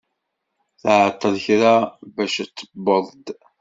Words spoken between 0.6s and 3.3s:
Tɛeṭṭel kra bac tewweḍ-d.